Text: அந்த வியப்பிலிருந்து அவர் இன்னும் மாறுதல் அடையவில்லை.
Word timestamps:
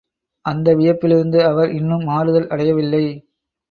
அந்த 0.45 0.75
வியப்பிலிருந்து 0.75 1.39
அவர் 1.43 1.71
இன்னும் 1.71 2.03
மாறுதல் 2.03 2.47
அடையவில்லை. 2.47 3.05